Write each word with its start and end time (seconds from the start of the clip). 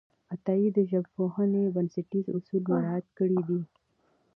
عطایي 0.33 0.67
د 0.73 0.79
ژبپوهنې 0.91 1.63
بنسټیز 1.75 2.25
اصول 2.37 2.63
مراعت 2.71 3.07
کړي 3.17 3.39
دي. 3.47 3.61